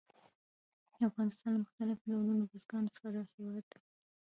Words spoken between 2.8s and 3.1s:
څخه